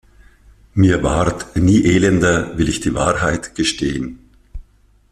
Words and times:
Mir 0.81 1.03
ward 1.03 1.55
nie 1.57 1.85
elender, 1.85 2.57
will 2.57 2.69
ich 2.69 2.79
die 2.79 2.95
Wahrheit 2.95 3.53
gestehen. 3.53 4.17